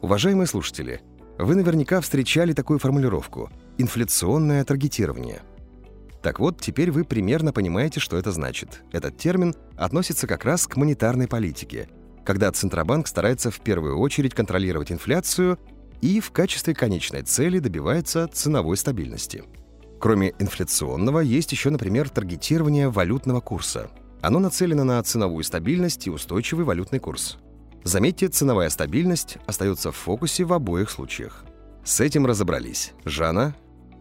Уважаемые 0.00 0.48
слушатели, 0.48 1.00
вы 1.38 1.54
наверняка 1.54 2.00
встречали 2.00 2.52
такую 2.52 2.80
формулировку– 2.80 3.48
инфляционное 3.78 4.64
таргетирование. 4.64 5.42
Так 6.20 6.40
вот, 6.40 6.60
теперь 6.60 6.90
вы 6.90 7.04
примерно 7.04 7.52
понимаете, 7.52 8.00
что 8.00 8.16
это 8.16 8.32
значит. 8.32 8.82
Этот 8.90 9.16
термин 9.16 9.54
относится 9.76 10.26
как 10.26 10.44
раз 10.44 10.66
к 10.66 10.76
монетарной 10.76 11.28
политике, 11.28 11.88
когда 12.24 12.50
Центробанк 12.50 13.06
старается 13.06 13.52
в 13.52 13.60
первую 13.60 13.98
очередь 13.98 14.34
контролировать 14.34 14.90
инфляцию 14.90 15.60
и 16.00 16.20
в 16.20 16.30
качестве 16.30 16.74
конечной 16.74 17.22
цели 17.22 17.58
добивается 17.58 18.28
ценовой 18.32 18.76
стабильности. 18.76 19.44
Кроме 20.00 20.34
инфляционного, 20.38 21.20
есть 21.20 21.52
еще, 21.52 21.70
например, 21.70 22.08
таргетирование 22.08 22.88
валютного 22.88 23.40
курса. 23.40 23.90
Оно 24.20 24.38
нацелено 24.38 24.84
на 24.84 25.02
ценовую 25.02 25.44
стабильность 25.44 26.06
и 26.06 26.10
устойчивый 26.10 26.64
валютный 26.64 26.98
курс. 26.98 27.38
Заметьте, 27.84 28.28
ценовая 28.28 28.70
стабильность 28.70 29.38
остается 29.46 29.92
в 29.92 29.96
фокусе 29.96 30.44
в 30.44 30.52
обоих 30.52 30.90
случаях. 30.90 31.44
С 31.84 32.00
этим 32.00 32.26
разобрались. 32.26 32.92
Жанна, 33.04 33.54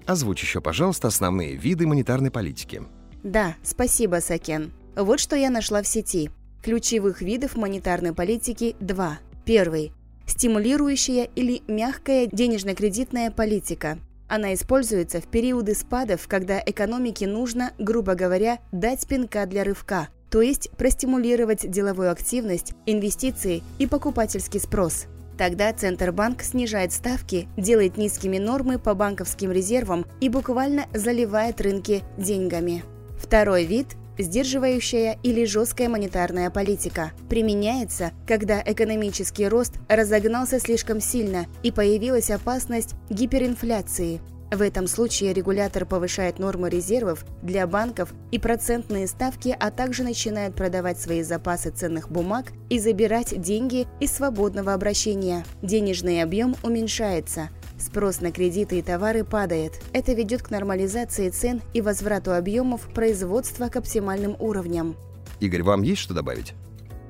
Озвучь 0.08 0.42
еще, 0.42 0.62
пожалуйста, 0.62 1.10
основные 1.10 1.56
виды 1.56 1.86
монетарной 1.86 2.32
политики. 2.32 2.82
Да, 3.24 3.56
спасибо, 3.62 4.22
Сакен. 4.22 4.72
Вот 4.96 5.20
что 5.20 5.36
я 5.36 5.50
нашла 5.50 5.82
в 5.84 5.88
сети. 5.88 6.32
Ключевых 6.64 7.22
видов 7.22 7.58
монетарной 7.58 8.14
политики 8.14 8.76
два. 8.80 9.20
Первый– 9.46 9.92
стимулирующая 10.28 11.30
или 11.36 11.62
мягкая 11.68 12.28
денежно-кредитная 12.28 13.32
политика. 13.32 13.98
Она 14.28 14.54
используется 14.54 15.22
в 15.22 15.28
периоды 15.28 15.74
спадов, 15.74 16.28
когда 16.28 16.62
экономике 16.64 17.26
нужно, 17.26 17.72
грубо 17.80 18.14
говоря, 18.14 18.60
дать 18.72 19.08
пинка 19.08 19.46
для 19.46 19.64
рывка, 19.64 20.10
то 20.30 20.42
есть 20.42 20.70
простимулировать 20.78 21.70
деловую 21.72 22.12
активность, 22.12 22.74
инвестиции 22.86 23.64
и 23.80 23.88
покупательский 23.88 24.60
спрос– 24.60 25.06
Тогда 25.38 25.72
Центробанк 25.72 26.42
снижает 26.42 26.92
ставки, 26.92 27.48
делает 27.58 27.96
низкими 27.96 28.40
нормы 28.40 28.80
по 28.80 28.96
банковским 28.96 29.52
резервам 29.52 30.06
и 30.20 30.30
буквально 30.30 30.88
заливает 30.94 31.62
рынки 31.62 32.04
деньгами. 32.18 32.84
Второй 33.20 33.66
вид 33.66 33.88
сдерживающая 34.18 35.18
или 35.24 35.46
жесткая 35.46 35.90
монетарная 35.90 36.50
политика. 36.50 37.12
Применяется, 37.30 38.12
когда 38.28 38.62
экономический 38.66 39.48
рост 39.48 39.74
разогнался 39.88 40.60
слишком 40.60 41.02
сильно 41.02 41.46
и 41.64 41.72
появилась 41.72 42.30
опасность 42.30 42.96
гиперинфляции– 43.10 44.22
в 44.52 44.62
этом 44.62 44.88
случае 44.88 45.34
регулятор 45.34 45.86
повышает 45.86 46.40
нормы 46.40 46.70
резервов 46.70 47.26
для 47.42 47.68
банков 47.68 48.14
и 48.32 48.40
процентные 48.40 49.08
ставки, 49.08 49.56
а 49.60 49.72
также 49.72 50.04
начинает 50.04 50.56
продавать 50.56 51.00
свои 51.00 51.22
запасы 51.22 51.70
ценных 51.70 52.10
бумаг 52.10 52.54
и 52.70 52.80
забирать 52.80 53.40
деньги 53.42 53.88
из 54.00 54.14
свободного 54.14 54.74
обращения. 54.74 55.46
Денежный 55.62 56.24
объем 56.24 56.56
уменьшается, 56.64 57.50
Спрос 57.80 58.22
на 58.22 58.32
кредиты 58.32 58.80
и 58.80 58.82
товары 58.82 59.24
падает. 59.24 59.74
Это 59.94 60.14
ведет 60.14 60.42
к 60.42 60.50
нормализации 60.50 61.30
цен 61.30 61.62
и 61.74 61.82
возврату 61.82 62.34
объемов 62.34 62.90
производства 62.94 63.70
к 63.70 63.76
оптимальным 63.76 64.36
уровням. 64.40 64.96
Игорь, 65.40 65.64
вам 65.64 65.84
есть 65.84 66.02
что 66.02 66.14
добавить? 66.14 66.54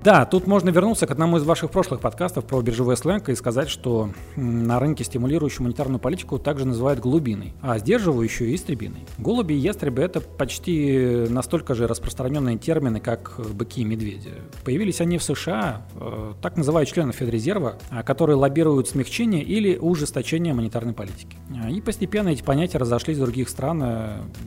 Да, 0.04 0.26
тут 0.26 0.48
можно 0.48 0.70
вернуться 0.70 1.08
к 1.08 1.12
одному 1.12 1.38
из 1.38 1.44
ваших 1.44 1.72
прошлых 1.72 2.00
подкастов 2.00 2.46
про 2.46 2.62
биржевой 2.62 2.96
сленг 2.96 3.30
и 3.30 3.36
сказать, 3.36 3.68
что 3.68 4.12
на 4.36 4.80
рынке 4.80 5.04
стимулирующую 5.04 5.64
монетарную 5.64 6.00
политику 6.00 6.38
также 6.40 6.66
называют 6.66 7.00
голубиной, 7.00 7.54
а 7.62 7.78
сдерживающую– 7.80 8.54
истребиной. 8.56 9.06
Голуби 9.18 9.54
и 9.54 9.58
ястребы– 9.58 10.02
это 10.04 10.22
почти 10.22 11.26
настолько 11.30 11.74
же 11.74 11.88
распространенные 11.88 12.58
термины, 12.58 13.00
как 13.00 13.40
быки 13.54 13.82
и 13.82 13.86
медведи. 13.86 14.32
Появились 14.64 15.02
они 15.02 15.18
в 15.18 15.24
США, 15.24 15.82
э, 15.96 16.34
так 16.42 16.58
называют 16.58 16.90
членов 16.90 17.16
Федрезерва, 17.16 17.78
а, 17.90 18.04
которые 18.04 18.38
лоббируют 18.38 18.88
смягчение 18.88 19.44
или 19.44 19.78
ужесточение 19.78 20.54
монетарной 20.54 20.94
политики. 20.94 21.38
А, 21.62 21.70
и 21.70 21.82
постепенно 21.82 22.30
эти 22.30 22.44
понятия 22.44 22.78
разошлись 22.78 23.18
в 23.18 23.22
других 23.22 23.50
стран, 23.50 23.84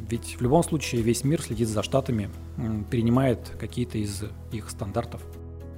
ведь 0.09 0.37
в 0.39 0.41
любом 0.41 0.63
случае 0.63 1.03
весь 1.03 1.25
мир 1.25 1.43
следит 1.43 1.69
за 1.69 1.83
штатами, 1.83 2.31
перенимает 2.91 3.53
какие-то 3.59 3.99
из 3.99 4.25
их 4.53 4.71
стандартов. 4.71 5.21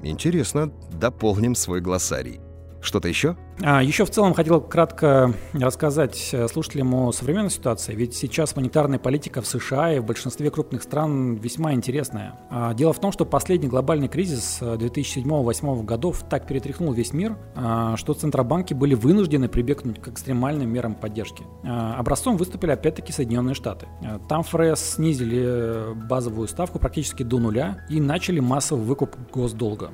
Интересно, 0.03 0.73
дополним 0.91 1.55
свой 1.55 1.81
глоссарий. 1.81 2.41
Что-то 2.81 3.09
еще? 3.09 3.37
А, 3.61 3.83
еще 3.83 4.05
в 4.05 4.11
целом 4.11 4.35
хотел 4.35 4.61
кратко 4.61 5.35
рассказать 5.53 6.31
э, 6.33 6.49
слушателям 6.49 6.95
о 6.95 7.13
современной 7.13 7.51
ситуации, 7.51 7.95
ведь 7.95 8.15
сейчас 8.15 8.57
монетарная 8.57 8.99
политика 8.99 9.43
в 9.43 9.47
США 9.47 9.95
и 9.95 9.99
в 9.99 10.05
большинстве 10.05 10.51
крупных 10.51 10.83
стран 10.83 11.35
весьма 11.35 11.75
интересная. 11.75 12.39
А, 12.51 12.73
дело 12.75 12.93
в 12.93 13.01
том, 13.01 13.13
что 13.13 13.25
последний 13.25 13.69
глобальный 13.69 14.09
кризис 14.09 14.59
2007-2008 14.61 15.81
э, 15.81 15.85
годов 15.85 16.25
так 16.29 16.47
перетряхнул 16.47 16.93
весь 16.93 17.13
мир, 17.13 17.37
а, 17.55 17.97
что 17.97 18.15
центробанки 18.15 18.75
были 18.75 18.95
вынуждены 18.95 19.49
прибегнуть 19.49 20.01
к 20.01 20.09
экстремальным 20.09 20.71
мерам 20.71 20.95
поддержки. 20.95 21.45
Образцом 21.65 22.37
выступили 22.37 22.71
опять-таки 22.71 23.13
Соединенные 23.13 23.55
Штаты. 23.55 23.87
Там 24.29 24.43
ФРС 24.43 24.95
снизили 24.95 25.95
базовую 25.95 26.49
ставку 26.49 26.79
практически 26.79 27.23
до 27.23 27.39
нуля 27.39 27.85
и 27.89 28.01
начали 28.01 28.41
массовый 28.41 28.85
выкуп 28.85 29.17
госдолга 29.33 29.91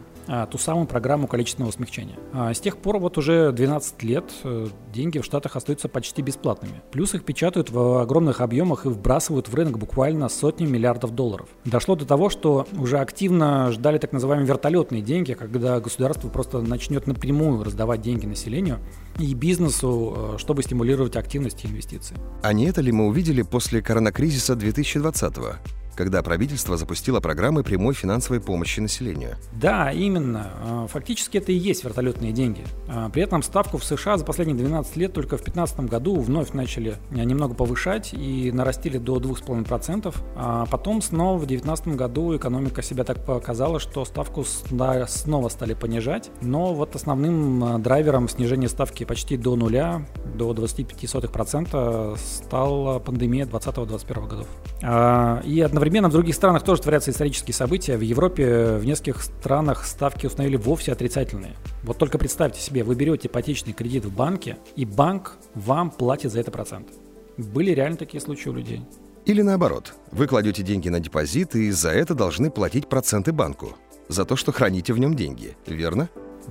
ту 0.51 0.59
самую 0.59 0.87
программу 0.87 1.27
количественного 1.27 1.73
смягчения. 1.73 2.17
С 2.53 2.61
тех 2.61 2.77
пор 2.77 2.99
вот 2.99 3.17
уже 3.17 3.48
12 3.53 4.03
лет 4.03 4.25
э, 4.45 4.67
деньги 4.93 5.19
в 5.19 5.25
Штатах 5.25 5.57
остаются 5.57 5.89
почти 5.89 6.23
бесплатными. 6.23 6.83
Плюс 6.91 7.15
их 7.15 7.25
печатают 7.25 7.71
в 7.71 8.01
огромных 8.01 8.41
объемах 8.41 8.87
и 8.87 8.89
вбрасывают 8.89 9.49
в 9.49 9.55
рынок 9.55 9.79
буквально 9.79 10.29
сотни 10.29 10.67
миллиардов 10.67 11.13
долларов. 11.15 11.49
Дошло 11.65 11.97
до 11.97 12.05
того, 12.05 12.31
что 12.31 12.67
уже 12.77 12.99
активно 12.99 13.71
ждали 13.73 13.99
так 13.99 14.13
называемые 14.13 14.47
вертолетные 14.47 15.03
деньги, 15.03 15.33
когда 15.33 15.81
государство 15.81 16.29
просто 16.29 16.61
начнет 16.61 17.07
напрямую 17.07 17.63
раздавать 17.65 18.03
деньги 18.03 18.27
населению 18.27 18.79
и 19.19 19.35
бизнесу, 19.35 20.35
э, 20.35 20.39
чтобы 20.39 20.63
стимулировать 20.63 21.17
активность 21.17 21.65
и 21.65 21.69
инвестиции. 21.69 22.17
А 22.43 22.53
не 22.53 22.67
это 22.67 22.81
ли 22.81 22.93
мы 22.93 23.07
увидели 23.07 23.43
после 23.43 23.83
коронакризиса 23.83 24.55
2020 24.55 25.39
-го? 25.39 25.57
Когда 25.99 26.23
правительство 26.23 26.77
запустило 26.77 27.19
программы 27.19 27.65
прямой 27.65 27.93
финансовой 27.93 28.41
помощи 28.41 28.79
населению. 28.79 29.35
Да, 29.61 29.91
именно. 29.91 30.53
А, 30.63 30.87
фактически 30.87 31.39
это 31.39 31.51
и 31.51 31.57
есть 31.57 31.83
вертолетные 31.83 32.31
деньги. 32.31 32.65
А, 32.87 33.09
при 33.09 33.25
этом 33.25 33.43
ставку 33.43 33.79
в 33.79 33.85
США 33.85 34.17
за 34.17 34.25
последние 34.25 34.57
12 34.57 34.97
лет 34.97 35.13
только 35.13 35.37
в 35.37 35.43
2015 35.43 35.81
году 35.91 36.21
вновь 36.21 36.53
начали 36.53 36.99
а, 37.11 37.17
немного 37.17 37.55
повышать 37.55 38.15
и 38.15 38.53
нарастили 38.53 38.99
до 38.99 39.17
2,5%. 39.17 40.15
А 40.37 40.67
потом 40.67 41.03
снова 41.03 41.35
в 41.35 41.47
2019 41.47 41.89
году 41.97 42.37
экономика 42.37 42.81
себя 42.81 43.03
так 43.03 43.25
показала, 43.25 43.81
что 43.81 44.05
ставку 44.05 44.45
снова 44.45 45.49
стали 45.49 45.75
понижать. 45.75 46.31
Но 46.41 46.75
вот 46.75 46.95
основным 46.95 47.83
драйвером 47.83 48.29
снижения 48.29 48.69
ставки 48.69 49.03
почти 49.03 49.37
до 49.37 49.57
нуля, 49.57 50.07
до 50.37 50.53
25% 50.53 52.17
стала 52.19 53.01
пандемия 53.01 53.47
2020-2021 53.47 54.29
годов. 54.29 54.47
И 54.81 55.61
одновременно 55.65 55.89
Одновременно 55.89 56.11
в 56.11 56.13
других 56.13 56.35
странах 56.35 56.65
тоже 56.65 56.83
творятся 56.83 57.11
исторические 57.11 57.55
события. 57.55 57.97
В 57.97 58.03
Европе 58.03 58.77
в 58.77 58.85
нескольких 58.85 59.23
странах 59.23 59.87
ставки 59.87 60.27
установили 60.27 60.57
вовсе 60.57 60.93
отрицательные. 60.93 61.55
Вот 61.83 61.99
только 61.99 62.19
представьте 62.19 62.61
себе, 62.61 62.85
вы 62.85 62.95
берете 62.95 63.29
ипотечный 63.29 63.73
кредит 63.73 64.05
в 64.05 64.15
банке, 64.15 64.59
и 64.77 64.85
банк 64.85 65.39
вам 65.55 65.91
платит 65.91 66.31
за 66.31 66.41
это 66.41 66.51
процент. 66.51 66.89
Были 67.37 67.71
реально 67.71 67.97
такие 67.97 68.21
случаи 68.21 68.51
у 68.51 68.53
людей. 68.53 68.83
Или 69.25 69.43
наоборот, 69.43 69.95
вы 70.13 70.27
кладете 70.27 70.63
деньги 70.63 70.89
на 70.89 71.01
депозит 71.01 71.55
и 71.55 71.71
за 71.71 71.91
это 71.91 72.15
должны 72.15 72.51
платить 72.51 72.89
проценты 72.89 73.33
банку. 73.33 73.75
За 74.09 74.25
то, 74.25 74.37
что 74.37 74.53
храните 74.53 74.93
в 74.93 74.99
нем 74.99 75.15
деньги, 75.15 75.57
верно? 75.67 76.11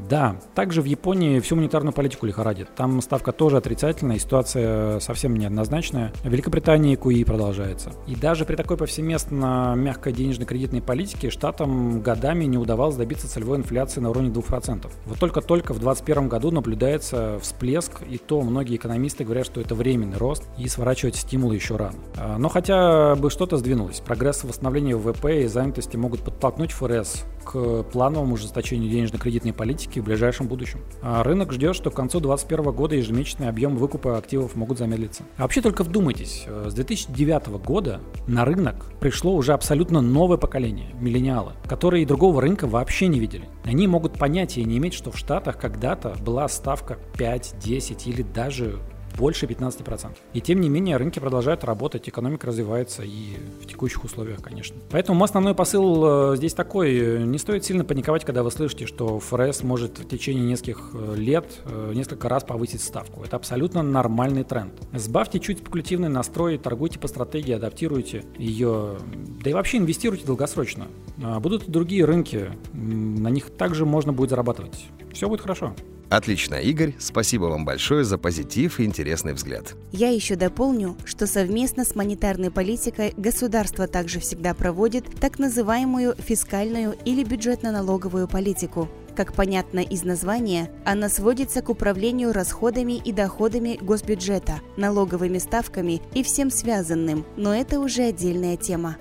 Да, 0.10 0.40
также 0.56 0.82
в 0.82 0.86
Японии 0.86 1.40
всю 1.40 1.56
монетарную 1.56 1.94
политику 1.94 2.26
лихорадит. 2.26 2.70
Там 2.76 3.02
ставка 3.02 3.32
тоже 3.32 3.58
отрицательная, 3.58 4.20
ситуация 4.20 5.00
совсем 5.00 5.36
неоднозначная. 5.36 6.14
В 6.24 6.30
Великобритании 6.30 6.98
QE 6.98 7.26
продолжается. 7.26 7.92
И 8.06 8.16
даже 8.16 8.46
при 8.46 8.56
такой 8.56 8.78
повсеместно 8.78 9.74
мягкой 9.76 10.14
денежно-кредитной 10.14 10.82
политике 10.82 11.30
штатам 11.30 12.02
годами 12.02 12.46
не 12.46 12.58
удавалось 12.58 12.96
добиться 12.96 13.30
целевой 13.30 13.58
инфляции 13.58 14.00
на 14.00 14.10
уровне 14.10 14.30
2%. 14.30 14.90
Вот 15.06 15.20
только-только 15.20 15.74
в 15.74 15.80
2021 15.80 16.30
году 16.30 16.52
наблюдается 16.52 17.40
всплеск, 17.42 18.02
и 18.08 18.18
то 18.18 18.42
многие 18.42 18.76
экономисты 18.76 19.24
говорят, 19.24 19.46
что 19.46 19.62
это 19.62 19.76
временный 19.76 20.18
рост, 20.18 20.44
и 20.58 20.68
сворачивать 20.68 21.16
стимулы 21.16 21.56
еще 21.56 21.76
рано. 21.76 21.96
А, 22.16 22.38
но 22.38 22.50
хотя 22.50 23.16
бы 23.16 23.30
что-то 23.30 23.58
сдвинулось. 23.58 24.00
Прогресс 24.00 24.44
восстановления 24.44 24.96
ВВП 24.96 25.44
и 25.44 25.48
занятости 25.48 25.98
могут 25.98 26.22
подтолкнуть 26.38 26.72
ФРС 26.72 27.26
к 27.44 27.84
плановому 27.84 28.36
ужесточению 28.36 28.92
денежно-кредитной 28.92 29.54
политики 29.54 30.00
в 30.00 30.04
ближайшем 30.04 30.48
будущем. 30.48 30.82
А 31.02 31.24
рынок 31.24 31.54
ждет, 31.54 31.76
что 31.76 31.90
к 31.90 31.96
концу 31.96 32.20
2021 32.20 32.76
года 32.76 32.96
ежемесячный 32.96 33.48
объем 33.48 33.78
выкупа 33.78 34.18
активов 34.18 34.56
могут 34.56 34.78
замедлиться. 34.78 35.24
А 35.38 35.44
вообще 35.44 35.62
только 35.62 35.84
вдумайтесь, 35.84 36.44
э, 36.46 36.68
с 36.70 36.74
2009 36.74 37.58
года 37.60 38.02
на 38.28 38.46
рынок 38.46 38.92
пришло 39.00 39.34
уже 39.34 39.54
абсолютно 39.54 40.02
новое 40.02 40.38
поколение, 40.38 40.94
миллениалы, 41.00 41.54
которые 41.68 42.06
другого 42.06 42.42
рынка 42.42 42.68
вообще 42.68 43.08
не 43.08 43.20
видели. 43.20 43.50
Они 43.64 43.88
могут 43.88 44.20
понятия 44.20 44.64
не 44.64 44.78
иметь, 44.78 44.94
что 44.94 45.12
в 45.12 45.18
Штатах 45.18 45.58
когда-то 45.58 46.16
была 46.20 46.48
ставка 46.50 46.98
5, 47.18 47.56
10 47.60 48.08
или 48.08 48.22
даже 48.22 48.80
больше 49.18 49.46
15%. 49.46 50.16
И 50.34 50.42
тем 50.42 50.62
не 50.62 50.70
менее 50.70 50.98
рынки 50.98 51.20
продолжают 51.20 51.64
работать, 51.64 52.08
экономика 52.08 52.48
развивается 52.48 53.04
и 53.04 53.36
в 53.62 53.66
текущих 53.66 54.04
условиях, 54.04 54.42
конечно. 54.42 54.78
Поэтому 54.92 55.24
основной 55.24 55.56
посыл 55.56 56.34
э, 56.34 56.38
здесь 56.38 56.54
такой. 56.54 57.24
Не 57.26 57.38
стоит 57.38 57.66
сильно 57.66 57.84
паниковать, 57.84 58.24
когда 58.24 58.44
вы 58.44 58.52
слышите, 58.52 58.86
что 58.86 59.20
ФРС 59.20 59.64
может 59.64 60.00
в 60.00 60.08
течение 60.08 60.46
нескольких 60.46 60.92
э, 60.94 61.16
лет 61.16 61.46
э, 61.66 61.92
несколько 61.96 62.30
раз 62.30 62.44
повысить 62.44 62.82
ставку. 62.82 63.24
Это 63.24 63.36
абсолютно 63.36 63.82
нормальный 63.82 64.44
тренд. 64.44 64.74
Сбавьте 64.94 65.40
чуть 65.40 65.60
спекулятивный 65.60 66.10
настрой, 66.10 66.58
торгуйте 66.58 67.00
по 67.00 67.08
стратегии, 67.08 67.54
адаптируйте 67.54 68.24
ее, 68.38 68.98
да 69.44 69.50
и 69.50 69.54
вообще 69.54 69.78
инвестируйте 69.78 70.26
долгосрочно. 70.26 70.88
А 71.24 71.40
будут 71.40 71.68
и 71.68 71.72
другие 71.72 72.06
рынки, 72.06 72.52
на 72.74 73.30
них 73.30 73.50
также 73.50 73.86
можно 73.86 74.14
будет 74.14 74.30
зарабатывать. 74.30 74.86
Все 75.12 75.28
будет 75.28 75.42
хорошо. 75.42 75.74
Отлично, 76.10 76.56
Игорь, 76.56 76.96
спасибо 77.00 77.46
вам 77.46 77.66
большое 77.66 78.06
за 78.06 78.18
позитив 78.18 78.80
и 78.80 78.86
интересный 78.86 79.34
взгляд. 79.34 79.76
Я 79.92 80.10
еще 80.10 80.36
дополню, 80.36 80.96
что 81.04 81.28
совместно 81.28 81.84
с 81.84 81.96
монетарной 81.96 82.50
политикой 82.50 83.14
государство 83.18 83.88
также 83.88 84.20
всегда 84.20 84.54
проводит 84.54 85.06
так 85.20 85.38
называемую 85.38 86.16
фискальную 86.18 86.96
или 87.04 87.24
бюджетно-налоговую 87.26 88.28
политику. 88.30 88.88
Как 89.18 89.34
понятно 89.34 89.80
из 89.80 90.04
названия, 90.04 90.72
она 90.86 91.10
сводится 91.10 91.62
к 91.62 91.70
управлению 91.70 92.32
расходами 92.32 92.94
и 92.94 93.12
доходами 93.12 93.78
госбюджета, 93.82 94.62
налоговыми 94.78 95.40
ставками 95.40 96.02
и 96.14 96.24
всем 96.24 96.52
связанным, 96.52 97.26
но 97.36 97.54
это 97.54 97.80
уже 97.80 98.04
отдельная 98.04 98.56
тема. 98.56 98.98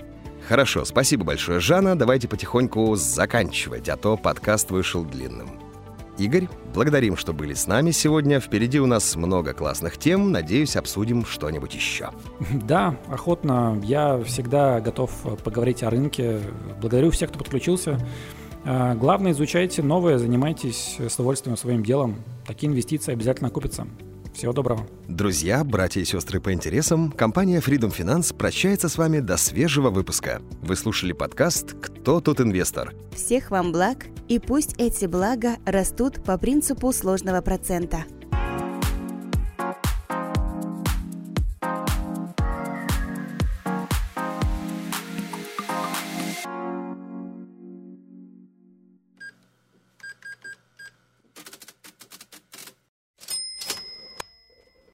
Хорошо, 0.47 0.85
спасибо 0.85 1.23
большое, 1.23 1.59
Жанна. 1.59 1.97
Давайте 1.97 2.27
потихоньку 2.27 2.95
заканчивать, 2.95 3.89
а 3.89 3.97
то 3.97 4.17
подкаст 4.17 4.71
вышел 4.71 5.03
длинным. 5.03 5.66
Игорь, 6.17 6.49
благодарим, 6.73 7.15
что 7.15 7.31
были 7.31 7.53
с 7.53 7.67
нами 7.67 7.91
сегодня. 7.91 8.39
Впереди 8.39 8.79
у 8.79 8.87
нас 8.87 9.15
много 9.15 9.53
классных 9.53 9.97
тем. 9.97 10.31
Надеюсь, 10.31 10.75
обсудим 10.75 11.25
что-нибудь 11.25 11.75
еще. 11.75 12.09
Да, 12.51 12.97
охотно. 13.07 13.79
Я 13.83 14.21
всегда 14.23 14.79
готов 14.81 15.11
поговорить 15.43 15.83
о 15.83 15.89
рынке. 15.91 16.39
Благодарю 16.81 17.11
всех, 17.11 17.29
кто 17.29 17.39
подключился. 17.39 17.99
А, 18.65 18.95
главное, 18.95 19.31
изучайте 19.31 19.83
новое, 19.83 20.17
занимайтесь 20.17 20.97
с 20.99 21.13
удовольствием 21.15 21.55
своим 21.55 21.83
делом. 21.83 22.15
Такие 22.45 22.71
инвестиции 22.71 23.13
обязательно 23.13 23.49
окупятся. 23.49 23.87
Всего 24.33 24.53
доброго. 24.53 24.87
Друзья, 25.07 25.63
братья 25.63 26.01
и 26.01 26.05
сестры 26.05 26.39
по 26.39 26.53
интересам, 26.53 27.11
компания 27.11 27.59
Freedom 27.59 27.95
Finance 27.95 28.35
прощается 28.35 28.87
с 28.87 28.97
вами 28.97 29.19
до 29.19 29.37
свежего 29.37 29.89
выпуска. 29.89 30.41
Вы 30.61 30.75
слушали 30.75 31.13
подкаст 31.13 31.73
«Кто 31.73 32.21
тут 32.21 32.41
инвестор?». 32.41 32.93
Всех 33.15 33.49
вам 33.49 33.71
благ, 33.71 34.05
и 34.27 34.39
пусть 34.39 34.75
эти 34.77 35.05
блага 35.05 35.57
растут 35.65 36.23
по 36.23 36.37
принципу 36.37 36.91
сложного 36.91 37.41
процента. 37.41 38.05